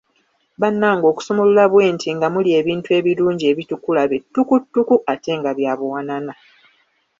Bannange 0.61 1.05
okusumulula 1.11 1.63
bwenti 1.71 2.07
nga 2.15 2.27
muli 2.33 2.49
ebintu 2.59 2.89
ebirungi 2.99 3.43
ebitukula 3.51 4.01
be 4.09 4.17
ttukuttuku 4.23 4.95
ate 5.13 5.31
nga 5.39 5.51
bya 5.57 5.73
buwanana! 5.79 6.33